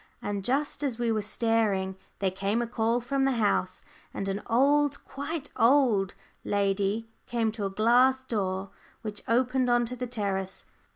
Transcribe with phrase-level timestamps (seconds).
[0.19, 3.85] And just as we were staring, there came a call from the house,
[4.15, 8.71] and an old, quite old, lady came to a glass door
[9.03, 10.65] which opened on to the terrace.